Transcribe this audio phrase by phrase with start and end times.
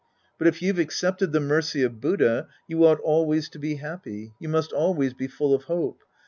[0.39, 4.33] But if you've accepted the mercy of Buddha, you ought always to be happy.
[4.39, 6.01] You must always be full of hope.